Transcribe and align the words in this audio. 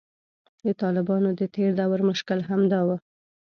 د 0.65 0.67
طالبانو 0.81 1.29
د 1.39 1.41
تیر 1.53 1.71
دور 1.79 2.01
مشکل 2.09 2.39
همدا 2.49 2.79
و 2.87 2.89